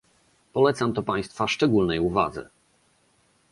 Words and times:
Polecam 0.53 0.93
to 0.93 1.03
państwa 1.03 1.47
szczególnej 1.47 1.99
uwadze 1.99 2.49